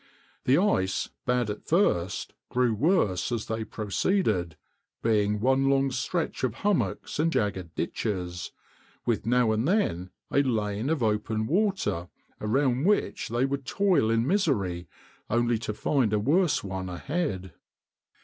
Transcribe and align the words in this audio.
The 0.45 0.57
ice, 0.57 1.09
bad 1.27 1.51
at 1.51 1.63
first, 1.67 2.33
grew 2.49 2.73
worse 2.73 3.31
as 3.31 3.45
they 3.45 3.63
proceeded, 3.63 4.57
being 5.03 5.39
one 5.39 5.69
long 5.69 5.91
stretch 5.91 6.43
of 6.43 6.55
hummocks 6.65 7.19
and 7.19 7.31
jagged 7.31 7.75
ditches, 7.75 8.51
with 9.05 9.27
now 9.27 9.51
and 9.51 9.67
then 9.67 10.09
a 10.31 10.41
lane 10.41 10.89
of 10.89 11.03
open 11.03 11.45
water 11.45 12.07
around 12.41 12.83
which 12.85 13.29
they 13.29 13.45
would 13.45 13.63
toil 13.63 14.09
in 14.09 14.25
misery 14.25 14.87
only 15.29 15.59
to 15.59 15.71
find 15.71 16.13
a 16.13 16.19
worse 16.19 16.63
one 16.63 16.89
ahead. 16.89 17.53